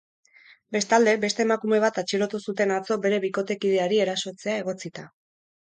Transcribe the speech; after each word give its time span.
Bestalde, 0.75 1.13
beste 1.25 1.45
emakume 1.47 1.81
bat 1.85 2.01
atxilotu 2.03 2.41
zuten 2.49 2.75
atzo 2.79 2.99
bere 3.07 3.23
bikotekideari 3.29 4.05
erasotzea 4.09 4.59
egotzita. 4.65 5.11